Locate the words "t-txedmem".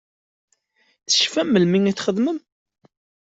1.93-2.37